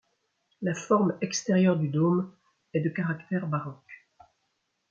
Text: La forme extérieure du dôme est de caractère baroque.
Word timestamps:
La 0.63 0.73
forme 0.73 1.15
extérieure 1.21 1.77
du 1.77 1.87
dôme 1.87 2.33
est 2.73 2.79
de 2.79 2.89
caractère 2.89 3.45
baroque. 3.45 4.07